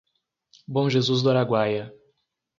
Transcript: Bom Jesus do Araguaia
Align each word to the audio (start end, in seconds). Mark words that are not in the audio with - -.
Bom 0.67 0.89
Jesus 0.89 1.21
do 1.21 1.29
Araguaia 1.29 1.93